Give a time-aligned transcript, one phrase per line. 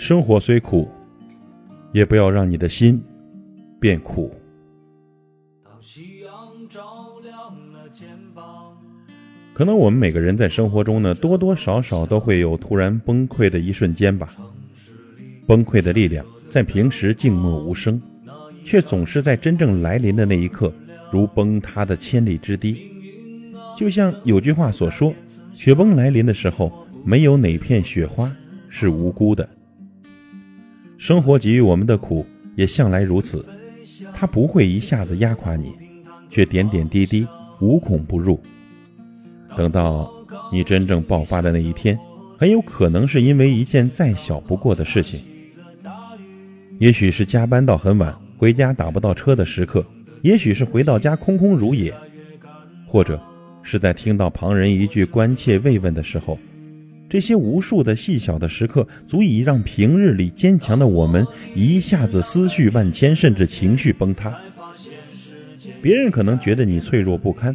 [0.00, 0.88] 生活虽苦，
[1.92, 2.98] 也不要让你的心
[3.78, 4.34] 变苦。
[9.52, 14.34] 可能我们每个人在生活中呢，多多少少都会有突然崩溃的一瞬间吧。
[15.46, 18.00] 崩溃的力量在平时静默无声，
[18.64, 20.72] 却总是在真正来临的那一刻，
[21.12, 22.90] 如崩塌的千里之堤。
[23.76, 25.12] 就像有句话所说
[25.52, 28.34] ：“雪崩来临的时候，没有哪片雪花
[28.70, 29.46] 是无辜的。”
[31.00, 33.42] 生活给予我们的苦也向来如此，
[34.14, 35.72] 它不会一下子压垮你，
[36.28, 37.26] 却点点滴滴
[37.58, 38.38] 无孔不入。
[39.56, 40.12] 等到
[40.52, 41.98] 你真正爆发的那一天，
[42.36, 45.22] 很有可能是因为一件再小不过的事情。
[46.78, 49.82] 也许是加班到很晚，回家打不到车的时刻；
[50.20, 51.94] 也许是回到家空空如也；
[52.86, 53.18] 或者
[53.62, 56.38] 是在听到旁人一句关切慰问的时候。
[57.10, 64.32] 这些无数的细小的时刻，足以让平日里坚强的我们一下子思绪万千，甚至情绪崩塌。
[65.82, 67.54] 别人可能觉得你脆弱不堪。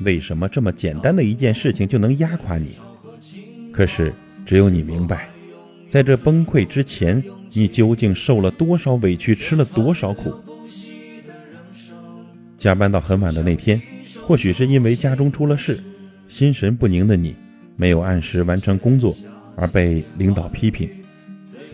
[0.00, 2.70] 为什么这么简单的一件事情就能压垮你？
[3.70, 4.12] 可是
[4.44, 5.28] 只有你明白，
[5.88, 10.34] 在这崩溃之前，你究竟受了多少委屈，吃了多少苦。
[12.56, 13.80] 加班到很晚的那天，
[14.26, 15.78] 或许是因为家中出了事，
[16.28, 17.36] 心神不宁的你，
[17.80, 19.16] 没有按时完成工作，
[19.54, 20.90] 而被领导批评。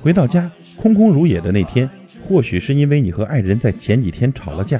[0.02, 1.88] 回到家空空如也的那天，
[2.28, 4.78] 或许是因为你和爱人在前几天吵了架，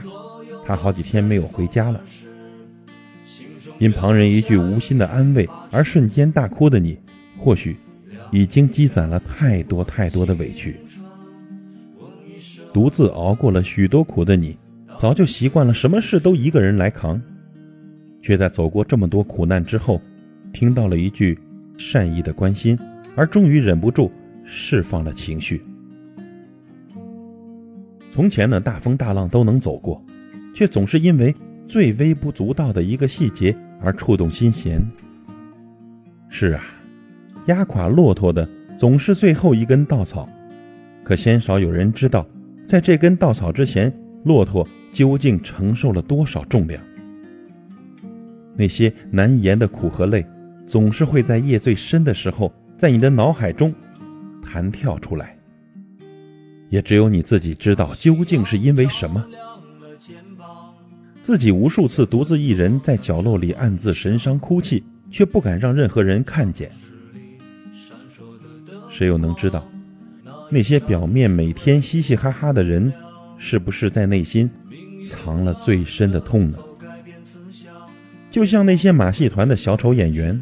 [0.67, 1.99] 他好几天没有回家了。
[3.79, 6.99] 因旁人一句无心的安慰而瞬间大哭的你，
[7.39, 7.75] 或许
[8.31, 10.77] 已经积攒了太多太多的委屈。
[12.71, 14.59] 独自熬过了许多苦的你，
[14.99, 17.19] 早就习惯了什么事都一个人来扛，
[18.21, 20.03] 却在走过这么多苦难之后，
[20.55, 21.39] 听到了一句
[21.77, 22.79] 善意的关心，
[23.15, 24.11] 而终于忍不住
[24.45, 25.61] 释放了情绪。
[28.15, 30.03] 从前呢，大风大浪都能走过，
[30.55, 31.35] 却总是因为。
[31.67, 34.87] 最微不足道的一个细节而触动心弦。
[36.29, 36.63] 是啊，
[37.47, 40.29] 压垮骆驼的总是最后一根稻草，
[41.03, 42.25] 可鲜少有人知道，
[42.69, 43.91] 在这根稻草之前，
[44.25, 46.81] 骆驼究竟承受了多少重量。
[48.55, 50.25] 那些难言的苦和累，
[50.67, 53.75] 总是会在夜最深的时候，在你的脑海中
[54.43, 55.37] 弹跳出来。
[56.71, 59.25] 也只有你自己知道，究竟是因为什么。
[61.23, 66.71] 自己无数次独自一人在角落里暗自神伤哭泣，却不敢让任何人看见。
[68.91, 69.67] 谁又能知道，
[70.51, 72.93] 那些表面每天嘻嘻哈哈的人，
[73.39, 74.51] 是不是在内心
[75.07, 76.59] 藏了最深的痛呢？
[78.31, 80.41] 就像那些马戏团的小丑演员，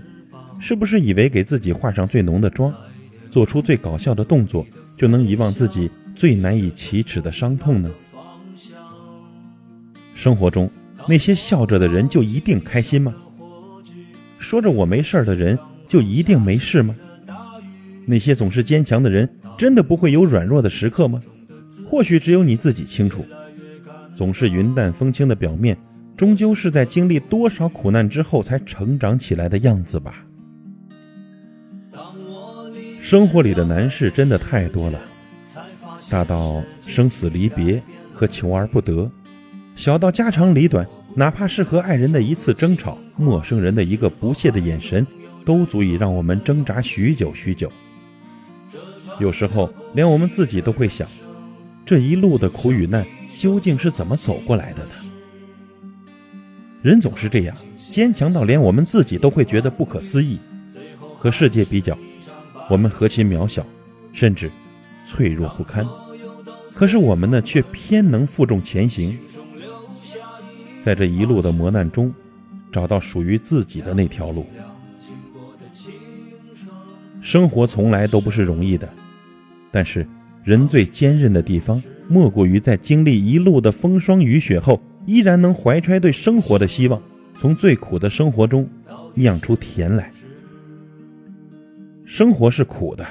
[0.64, 2.72] 是不是以为给自己化上最浓的妆，
[3.28, 4.64] 做出最搞笑的动作，
[4.96, 7.90] 就能遗忘自己最难以启齿的伤痛呢？
[10.14, 10.70] 生活中，
[11.08, 13.12] 那些笑着的人就一定开心吗？
[14.38, 15.58] 说着我没事的人
[15.88, 16.94] 就一定没事吗？
[18.06, 21.20] 那些总是坚强的人，真的不会有软弱的时刻吗？
[21.90, 23.26] 或许只有你自己清楚。
[24.14, 25.76] 总是云淡风轻的表面，
[26.16, 30.24] 终究是在经历多少苦难之后才成长起来的样子吧。
[33.12, 34.98] 生活里的难事真的太多了，
[36.08, 39.06] 大到生死离别和求而不得。
[39.76, 45.06] 小到家长里短，哪怕是和爱人的一次争吵，陌生人的一个不屑的眼神，
[45.44, 47.70] 都足以让我们挣扎许久许久。
[49.20, 51.06] 有时候，连我们自己都会想，
[51.84, 53.04] 这一路的苦与难
[53.36, 54.90] 究竟是怎么走过来的呢？
[56.80, 57.54] 人总是这样，
[57.90, 60.38] 坚强到连我们自己都会觉得不可思议。
[61.18, 61.96] 和世界比较，
[62.68, 63.66] 我们何其渺小，
[64.12, 64.50] 甚至
[65.08, 65.86] 脆弱不堪。
[66.74, 69.16] 可是我们呢，却偏能负重前行。
[70.82, 72.12] 在这一路的磨难中，
[72.72, 74.46] 找到属于自己的那条路。
[77.20, 78.88] 生活从来都不是容易的，
[79.70, 80.06] 但是
[80.42, 87.00] 人最坚韧的地方，莫过于在经历一路的风霜雨雪后，依然能怀揣对生活的希望，
[87.38, 88.68] 从最苦的生活中
[89.14, 90.10] 酿出甜来。
[92.14, 93.06] 生活是苦的，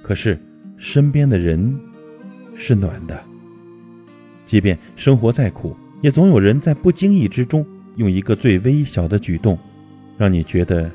[0.00, 0.38] 可是
[0.76, 1.76] 身边的人
[2.56, 3.20] 是暖的。
[4.46, 5.76] 即便生活再苦。
[6.02, 9.58] 也总有人在不经意之中，用一个最微小的举动，
[10.16, 10.88] 让你觉得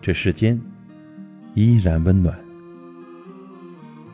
[0.00, 0.56] 这世间
[1.54, 2.38] 依然温暖。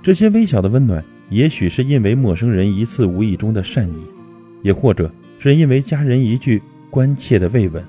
[0.03, 4.03] 这些微小的温暖，也许是因为陌生人一次无意中的善意，
[4.63, 7.85] 也或者是因为家人一句关切的慰问，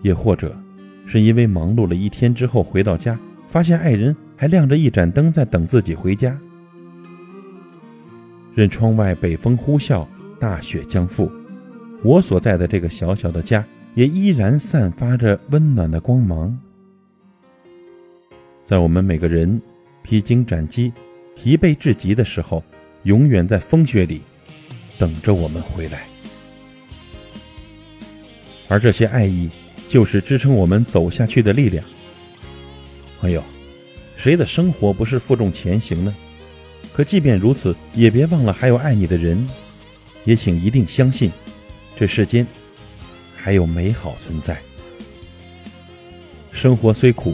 [0.00, 0.58] 也或者
[1.06, 3.18] 是因为忙碌了一天之后回到家，
[3.52, 6.34] 发现爱人还亮着一盏灯在等自己回家，
[8.54, 10.06] 任窗外北风呼啸，
[10.40, 11.30] 大雪将覆，
[12.02, 13.62] 我所在的这个小小的家
[13.94, 16.58] 也依然散发着温暖的光芒。
[18.64, 19.60] 在我们每个人
[20.02, 20.90] 披荆斩棘、
[21.36, 22.64] 疲惫至极的时候，
[23.02, 24.22] 永远在风雪里
[24.96, 26.06] 等着我们回来。
[28.66, 29.50] 而这些爱意，
[29.90, 31.84] 就是支撑我们走下去的力量。
[33.22, 33.40] 朋友，
[34.16, 36.12] 谁的生活不是负重前行呢？
[36.92, 39.48] 可即便如此，也别忘了还有爱你的人，
[40.24, 41.30] 也请一定相信，
[41.94, 42.44] 这世间
[43.36, 44.60] 还有美好存在。
[46.50, 47.32] 生活虽苦，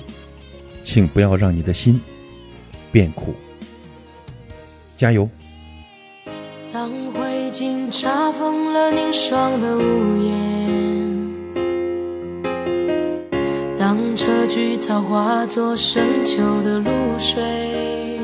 [0.85, 1.99] 请不要让你的心
[2.93, 3.35] 变苦。
[4.95, 5.27] 加油！
[6.71, 10.37] 当灰烬查封了凝霜的屋檐，
[13.79, 18.19] 当车菊草化作深秋的露水，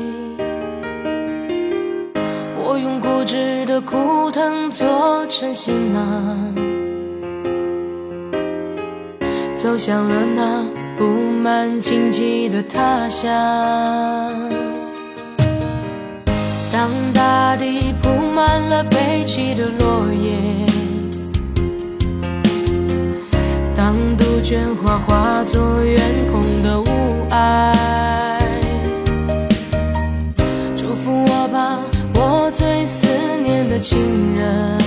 [2.57, 6.55] 我用固执的枯藤做成行囊，
[9.55, 10.65] 走向了那
[10.97, 13.31] 布满荆棘的他乡。
[16.73, 20.65] 当大地铺满了悲泣的落叶，
[24.45, 25.99] 喧哗化作远
[26.31, 26.85] 空的雾
[27.31, 27.73] 霭，
[30.77, 31.79] 祝福我吧，
[32.13, 33.07] 我最思
[33.43, 34.77] 念的亲人，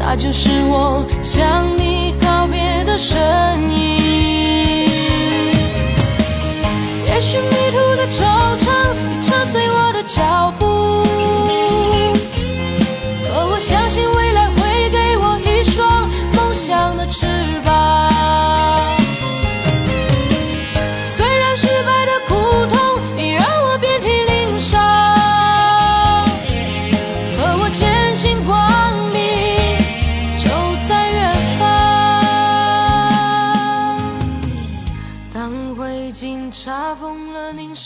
[0.00, 3.16] 那就是我向你告别的身
[3.70, 3.97] 影。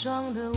[0.02, 0.50] 霜的